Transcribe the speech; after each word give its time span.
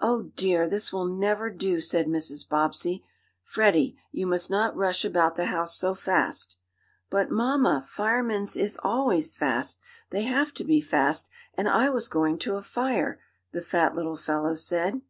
"Oh, 0.00 0.22
dear! 0.36 0.68
This 0.68 0.92
will 0.92 1.06
never 1.06 1.50
do!" 1.50 1.80
said 1.80 2.06
Mrs. 2.06 2.48
Bobbsey. 2.48 3.04
"Freddie, 3.42 3.96
you 4.12 4.24
must 4.24 4.48
not 4.48 4.76
rush 4.76 5.04
about 5.04 5.34
the 5.34 5.46
house 5.46 5.74
so 5.76 5.92
fast." 5.92 6.56
"But, 7.10 7.32
mamma, 7.32 7.82
firemens 7.84 8.56
is 8.56 8.78
always 8.84 9.34
fast. 9.34 9.80
They 10.10 10.22
have 10.22 10.54
to 10.54 10.64
be 10.64 10.80
fast, 10.80 11.30
and 11.54 11.68
I 11.68 11.88
was 11.90 12.06
going 12.06 12.38
to 12.46 12.54
a 12.54 12.62
fire," 12.62 13.18
the 13.50 13.60
fat 13.60 13.96
little 13.96 14.14
fellow 14.16 14.54
said. 14.54 15.00